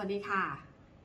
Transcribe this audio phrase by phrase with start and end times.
[0.00, 0.44] วัสดีค่ะ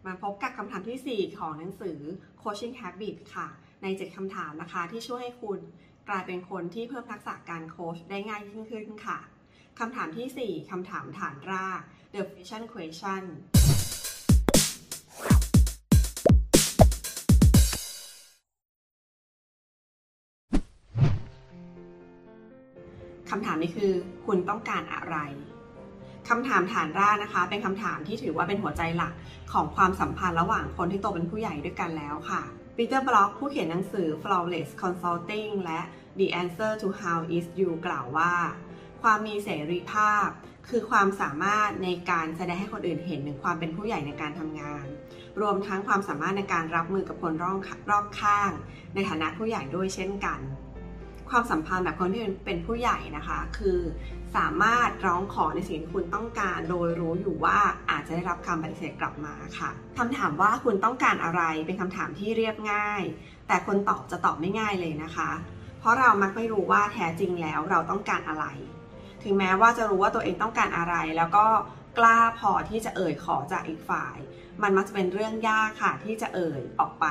[0.06, 2.00] มาพบกับคำถามทีสี่ 4 ของหนังสือ
[2.42, 3.48] Coaching Habit ค่ะ
[3.84, 5.60] ใน 7คำถามนะคะที่ช่วยให้คุณ
[6.10, 9.20] กลายเป็นคนที่เพิ่มทักษะการโค้ชได้ง่ายยิ่งขึ้นค่ะ
[9.80, 11.82] คำถามทีสี่4คำถามฐานราก
[12.14, 13.24] The Question Question
[23.30, 23.92] คำถามนี้คือ
[24.26, 25.18] คุณต้องการอะไร
[26.30, 29.14] คำถามฐานรากนะคะ เป็นคำถามที่ถือว่าเป็นหัวใจหลัก
[29.54, 32.42] ของความสัมพันธ์ระหว่างคนที่โตเป็นผู้ใหญ่ด้วยกันแล้วค่ะ
[32.78, 35.82] ปีเตอร์บล็อกผู้เขียนหนังสือ Flawless Consulting และ
[36.20, 38.34] The Answer to How Is You กล่าวว่า
[39.02, 40.28] ความมีเสรีภาพ
[40.70, 44.86] คือความสามารถในการแสดงให้คนอื่นเห็นถึงความเป็นผู้ใหญ่ในการทำงาน
[45.42, 48.52] รวมทั้งความสามารถในการรับมือกับคนรอบรอบข้าง
[48.94, 50.40] ในฐานะผู้ใหญ่ด้วยเช่นกัน
[51.30, 53.80] ความสัมพันธ์แบบคนที่เป็นผู้ใหญ่นะคะ คือ
[54.36, 57.58] สามารถร้องขอในสิ่งที่คุณต้องการโดยรู้อยู่ว่า
[57.90, 63.02] อาจจะได้รับคำปฏิเสธกลับมาค่ะคำถามว่าคุณต้องการอะไรเป็นคำถามที่เรียบง่าย
[63.48, 65.32] แต่คนตอบจะตอบไม่ง่ายเลยนะคะ
[65.80, 68.46] เพราะเรามักไม่รู้ว่าแท้จริงแล้วเราต้องการอะไร
[69.24, 71.46] ถึงแม้ว่าจะรู้ว่าตัวเองต้องการอะไร แล้วก็
[71.98, 74.18] กล้าพอที่จะเอ่ยขอจากอีกฝ่าย
[74.62, 77.06] มันมักจะเป็นเรื่องยากค่ะที่จะเอ่ยออกไป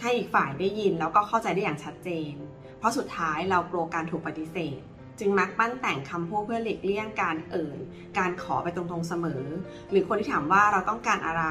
[0.00, 2.34] ให้อีกฝ่ายได้ยินแล้วก็เข้าใจได้อย่างชัดเจน
[2.82, 4.80] เพราะสุดท้ายเรากลัวการถูกปฏิเสธ
[5.20, 7.78] จึงมักปั้นแต่งคำพูดเพื่อหลีกเลี่ยงการเอ่ย
[8.18, 9.44] การขอไปตรงๆเสมอ
[9.90, 11.44] หรือคนที่ถามว่าเราต้องการอะไร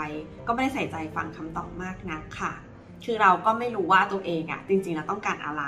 [0.48, 2.54] ก็ไม่ได้ใส่ใจฟังคำตอบมากนักค่ะ
[3.06, 5.64] คือเราก็ไม่รู้ว่าตัวเองอะจริงๆเราต้องการอะไร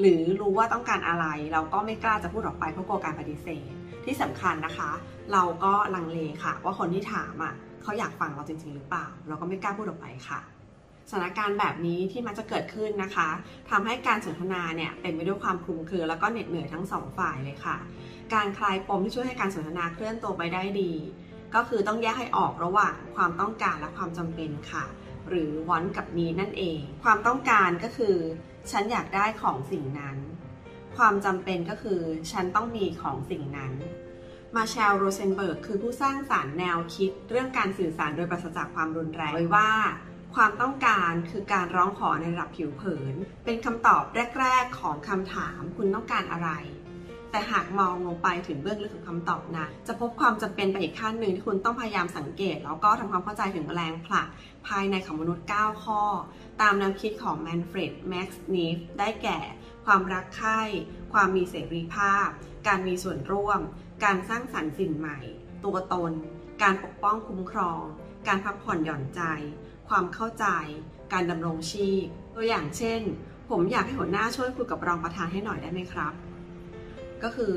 [0.00, 3.72] หรือรู้ว่าต้องการอะไร เราก็ไม่กล้าจะพูดออกไปเพราะกลัวการปฏิเสธ
[4.04, 4.90] ที่สำคัญนะคะ
[5.32, 10.40] เราก็ลังเลค่ะ ว่าคนที่ถามอะเขาอยากฟังเราจริงๆหรือเปล่า เราก็ไม่กล้าพูดออกไปค่ะ
[11.10, 13.28] สถานการณ์แบบนี้ที่มันจะเกิดขึ้นนะคะ
[13.70, 17.76] ทำให้การสนทนาเนี่ยเต็มไปด้วยความคลุมเครือ แล้วก็เหน็ดเหนื่อยทั้งสองฝ่ายเลยค่ะ
[18.34, 20.92] การคลายปมที่ช่วยให้การสนทนาเคลื่อนตัวไปได้ดี
[21.54, 24.84] ก็คือต้องแยกให้ออกระหว่างความต้องการและความจำเป็นค่ะ
[25.28, 28.16] หรือวอนกับนี้นั่นเอง ความต้องการก็คือ
[28.70, 30.16] ฉันอยากได้ของสิ่งนั้น
[30.96, 32.00] ความจำเป็นก็คือ
[32.32, 33.72] ฉันต้องมีของสิ่งนั้น
[34.56, 39.70] Marshall Rosenberg คือผู้สร้างสรรค์แนวคิด เรื่องการสื่อสารโดยปราศจากความรุนแรงไว้ว่า
[40.42, 44.02] ความต้องการคือการร้องขอในระดับผิวเผิน เป็นคำตอบ
[44.40, 46.50] แรก ๆ ของคำถามคุณต้องการอะไร
[47.30, 54.28] แต่หากมองลงไปถึงเบื้องลึกของคำตอบนะ จะพบความจำเป็นไปอีกขั้นหนึ่งที่คุณต้องพยายามสังเกต แล้วก็ทำความเข้าใจถึงแรงผลัก
[54.66, 56.02] ภายในของมนุษย์ 9 ข้อ
[56.60, 59.38] ตามแนวคิดของ Manfred Max-Neef ได้แก่
[59.86, 60.60] ความรักใคร่
[61.12, 62.26] ความมีเสรีภาพ
[62.66, 63.60] การมีส่วนร่วม
[64.04, 65.18] การสร้างสรรค์สิ่งใหม่
[65.64, 66.12] ตัวตน
[66.62, 67.82] การปกป้องคุ้มครอง
[68.26, 69.22] การพักผ่อนหย่อนใจ
[69.88, 70.46] ความเข้าใจ
[71.12, 72.04] การดำรงชีพ
[72.34, 73.00] ตัวอย่างเช่น
[73.50, 76.12] ผมอยากให้หัวหน้าช่วยคุยกับรองประธานให้หน่อยได้ไหมครับ
[77.22, 77.52] ก็คือ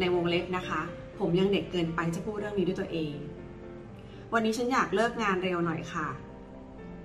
[0.00, 0.80] ในวงเล็บนะคะ
[1.18, 3.14] ผมยังเด็กเกินไปจะพูดเรื่องนี้ด้วยตัวเอง
[4.32, 6.08] วันนี้ฉันอยากเลิกงานเร็วหน่อยค่ะ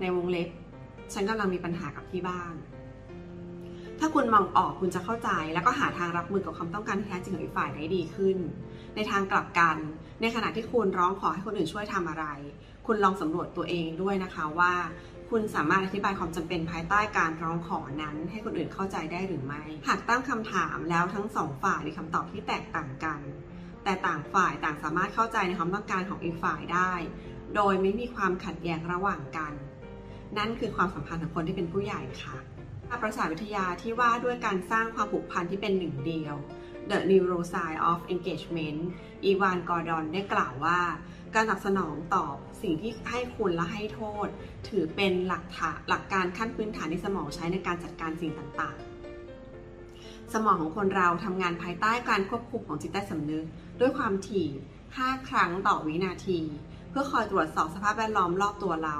[0.01, 0.49] ในวงเล็บ
[1.13, 2.53] ฉันกำลังมีปัญหากับที่บ้าน
[4.05, 8.37] ถ้าคุณมองออกคุณจะเข้าใจ แล้วก็หาทางรับมือกับความต้องการที่แท้จริงของอีกฝ่ายได้ดีขึ้น
[8.95, 9.77] ในทางกลับกัน
[10.21, 12.25] ในขณะที่คุณร้องขอให้คนอื่นช่วยทำอะไร
[12.87, 14.73] คุณลองสำรวจตัวเองด้วยนะคะว่า
[15.29, 23.19] คุณสามารถอธิบายความจำเป็นภายใต้การร้องขอนั้น ให้คนอื่นเข้าใจได้หรือไม่ หากตั้งคำถามแล้วทั้งสองฝ่ายมีคำตอบที่แตกต่างกัน
[23.83, 26.93] แต่ต่างฝ่ายต่างสามารถเข้าใจในความต้องการของอีกฝ่ายได้
[27.55, 29.53] โดยไม่มีความขัดแย้งระหว่างกัน
[30.37, 32.35] นั่นคือความสัมพันธ์ของคนที่เป็นผู้ใหญ่ค่ะ
[33.01, 36.35] ประสาทวิทยาที่ว่าด้วยการสร้างความผูกพันที่เป็นหนึ่งเดียว
[36.89, 38.79] The Neuroscience of Engagement
[39.23, 40.79] อีวานกอร์ดอนได้กล่าวว่า
[41.35, 44.27] การตอบสนองตอบสิ่งที่ให้คุณและให้โทษ
[44.67, 53.45] ถือเป็นหลักฐานหลักการขั้นพื้นฐานที่สมองใช้ในการจัดการสิ่งต่างๆ สมองของคนเราทำงานภายใต้การควบคุมของจิตใต้สำนึก
[53.79, 54.47] ด้วยความถี่
[54.87, 56.39] 5 ครั้งต่อวินาที
[56.89, 58.97] เพื่อคอยตรวจสอบสภาพแวดล้อมรอบตัวเรา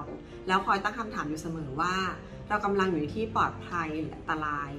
[0.47, 1.95] แล้วคอยตั้งคำถามอยู่เสมอว่า
[2.53, 4.71] เรากำลังอยู่ในที่ปลอดภัยหรืออันตราย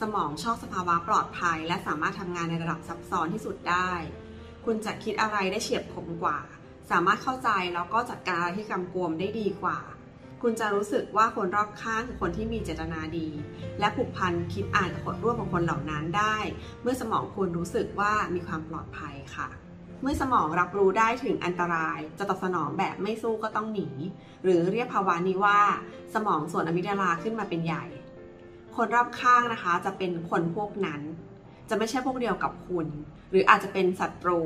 [0.00, 3.90] สมองชอบสภาวะปลอดภัย และสามารถทำงานในระดับซับซ้อนที่สุดได้
[4.64, 6.38] คุณจะคิดอะไรได้เฉียบคมกว่า
[6.90, 9.78] สามารถเข้าใจแล้วก็จัดการอะไรที่กำกวมได้ดีกว่า
[10.42, 13.28] คุณจะรู้สึกว่าคนรอบข้างคือคนที่มีเจตนาดี
[13.78, 16.36] และผูกพันคิดอ่านกับคนร่วมของคนเหล่านั้นได้
[16.82, 19.48] เมื่อสมองคุณรู้สึกว่ามีความปลอดภัยค่ะ
[20.02, 23.88] เมื่อสมองรับรู้ได้ถึงอันตราย จะตอบสนองแบบไม่สู้ก็ต้องหนี
[24.44, 25.60] หรือเรียกภาวะนี้ว่า
[26.14, 27.84] สมองส่วนอะมิกดาลาขึ้นมาเป็นใหญ่
[28.76, 31.00] คนรอบข้างนะคะ จะเป็นคนพวกนั้น
[31.68, 32.86] จะไม่ใช่พวกเดียวกับคุณ
[33.30, 34.40] หรืออาจจะเป็นศัตรู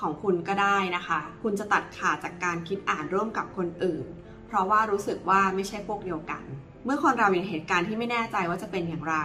[0.00, 4.06] ของคุณก็ได้นะคะ คุณจะตัดขาดจากการคิดอ่านร่วมกับคนอื่น
[4.46, 6.42] เพราะว่ารู้สึกว่าไม่ใช่พวกเดียวกัน
[6.84, 9.16] เมื่อคนเราอยู่ในเหตุการณ์ที่ไม่แน่ใจว่าจะเป็นอย่างไร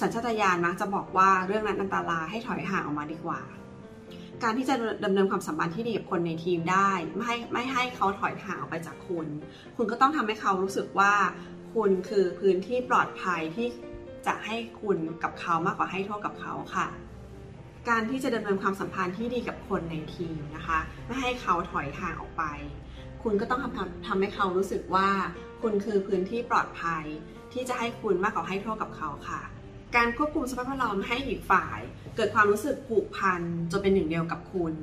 [0.00, 3.40] สัญชาตญาณมักจะบอกว่าเรื่องนั้นอันตรายให้ถอยห่างออกมาดีกว่า
[4.42, 4.74] การที่จะ
[5.04, 9.26] ดำเนินความสัมพันธ์ที่ดีกับคนในทีมได้ ไม่ให้ไม่ให้เขาถอยห่างออกไปจากคุณ
[9.76, 11.12] คุณก็ต้องทำให้เขารู้สึกว่า
[11.74, 13.66] คุณคือพื้นที่ปลอดภัยที่
[14.26, 16.86] จะให้คุณกับเขามากกว่าให้โทษกับเขาค่ะ
[17.88, 22.44] การที่จะดำเนินความสัมพันธ์ที่ดีกับคนในทีมนะคะ ไม่ให้เขาถอยห่างออกไป
[23.22, 25.08] คุณก็ต้องทำทำให้เขารู้สึกว่า
[25.62, 27.04] คุณคือพื้นที่ปลอดภัย
[27.52, 29.40] ที่จะให้คุณมากกว่าให้โทษกับเขาค่ะ
[29.96, 31.78] การควบคุมสภาพแวดล้อมให้อีกฝ่าย
[32.16, 34.74] เกิดความรู้สึกผูกพันจนเป็นหนึ่งเดียวกับคุณ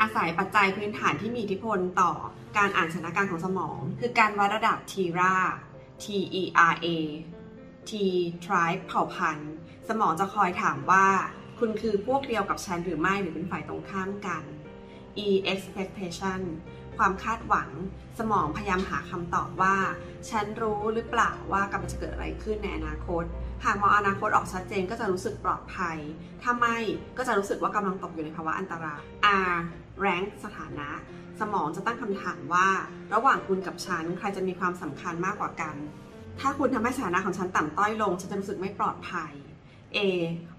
[0.00, 2.12] อาศัยปัจจัยพื้นฐานที่มีอิทธิพลต่อ
[2.56, 5.36] การอ่านสถานการณ์ของสมอง คือการวัดระดับ TERA
[6.02, 6.04] T
[6.40, 6.88] E R A
[7.88, 7.90] T
[8.44, 9.52] tribe เผ่าพันธุ์
[9.88, 11.06] สมองจะคอยถามว่า
[11.58, 14.42] คุณคือพวกเดียวกับฉันหรือไม่หรือเป็นฝ่ายตรงข้ามกัน
[15.26, 16.40] E expectation
[16.96, 17.70] ความคาดหวัง
[18.18, 19.76] สมองพยายามหาคำตอบว่า
[20.30, 23.24] ฉันรู้หรือเปล่าว่ากำลังจะเกิดอะไรขึ้นในอนาคต
[23.64, 25.98] หากมองอนาคตออกชัดเจนก็จะรู้สึกปลอดภัย
[26.42, 26.76] ถ้าไม่
[27.18, 29.02] ก็จะรู้สึกว่ากำลังตกอยู่ในภาวะอันตราย
[29.52, 29.56] R
[30.04, 30.88] rank สถานะ
[31.40, 32.68] สมองจะตั้งคำถามว่า
[33.14, 35.76] ระหว่างคุณกับฉันใครจะมีความสำคัญมากกว่ากัน
[36.40, 39.32] ถ้าคุณทำให้สถานะของฉันต่ำต้อยลง ฉันจะรู้สึกไม่ปลอดภัย
[39.96, 39.98] A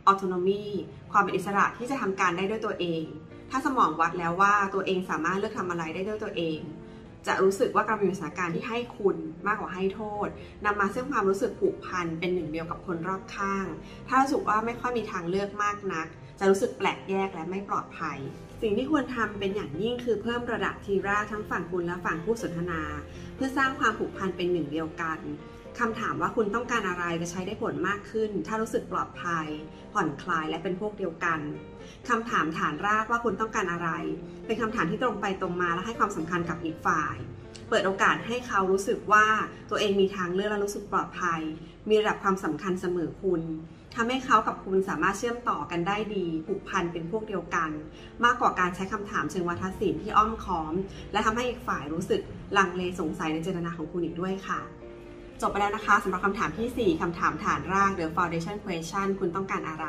[0.09, 0.65] autonomy
[1.11, 3.03] ความเป็นอิสระที่จะทำการได้ด้วยตัวเอง
[3.51, 6.59] ถ้าสมองวัดแล้วว่าตัวเองสามารถเลือกทำอะไรได้ด้วยตัวเอง
[7.27, 9.15] จะรู้สึกว่าการมีสถานการณ์ที่ให้คุณ
[9.47, 10.27] มากกว่าให้โทษ
[10.65, 13.65] นำมาซึ่งความรู้สึกผูกพันเป็นหนึ่งเดียวกับคนรอบข้าง
[14.07, 16.07] ถ้ารู้สึกว่าไม่ค่อยมีทางเลือกมากนัก
[16.39, 18.17] จะรู้สึกแปลกแยกและไม่ปลอดภัย
[18.61, 22.81] สิ่งที่ควรทำเป็นอย่างยิ่งคือเพิ่มระดับทีราทั้งฝั่งคุณและฝั่งผู้สนทนา
[23.35, 25.19] เพื่อสร้างความผูกพันเป็นหนึ่งเดียวกัน
[25.79, 29.47] คำถามว่าคุณต้องการอะไรจะใช้ได้ผลมากขึ้น ถ้ารู้สึกปลอดภัย
[29.93, 31.39] ผ่อนคลายและเป็นพวกเดียวกัน
[32.09, 33.89] คำถามฐานรากว่าคุณต้องการอะไร
[34.45, 37.15] เป็นคำถามที่ตรงไปตรงมาและให้ความสำคัญกับอีกฝ่าย
[37.69, 39.25] เปิดโอกาสให้เขารู้สึกว่า
[39.69, 41.41] ตัวเองมีทางเลือกและรู้สึกปลอดภัย
[41.89, 43.41] มีระดับความสำคัญเสมอคุณ
[43.95, 47.71] ทำให้เขากับคุณสามารถเชื่อมต่อกันได้ดีผูกพันเป็นพวกเดียวกัน
[48.25, 50.73] มากกว่าการใช้คำถามเชิงวัฒนศิลป์ที่อ้อมค้อม
[51.11, 52.21] และทำให้อีกฝ่ายรู้สึก
[52.57, 54.59] ลังเลสงสัยในเจตนาของคุณอีกด้วยค่ะ
[55.41, 59.87] จบไปแล้วนะคะสำหรับคำถามทีสี่4 คำถามฐานรากหรือ foundation question คุณต้องการอะไร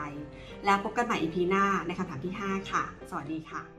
[0.65, 3.77] แล้วพบกันใหม่ EP หน้าในคำถามที่ 5 ค่ะ สวัสดีค่ะ